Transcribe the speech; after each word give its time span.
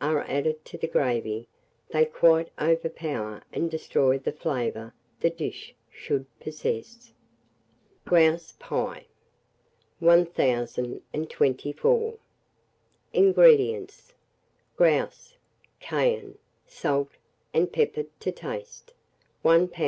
are 0.00 0.22
added 0.28 0.64
to 0.64 0.78
the 0.78 0.86
gravy, 0.86 1.48
they 1.90 2.04
quite 2.04 2.52
overpower 2.60 3.42
and 3.52 3.68
destroy 3.68 4.16
the 4.16 4.30
flavour 4.30 4.94
the 5.18 5.28
dish 5.28 5.74
should 5.90 6.24
possess. 6.38 7.12
GROUSE 8.04 8.52
PIE. 8.60 9.06
1024. 9.98 12.14
INGREDIENTS. 13.12 14.12
Grouse; 14.76 15.34
cayenne, 15.80 16.38
salt, 16.68 17.10
and 17.52 17.72
pepper 17.72 18.04
to 18.20 18.30
taste; 18.30 18.94
1 19.42 19.66
lb. 19.66 19.74